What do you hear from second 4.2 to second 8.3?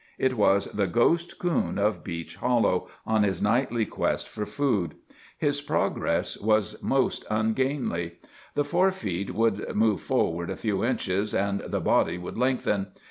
for food. His progress was most ungainly.